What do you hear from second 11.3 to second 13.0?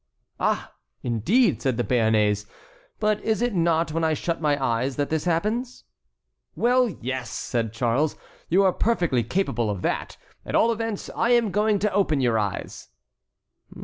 am going to open your eyes."